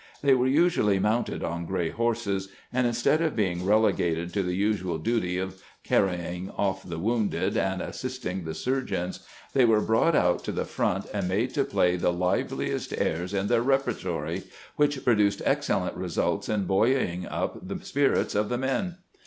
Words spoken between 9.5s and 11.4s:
they were brought out to the front and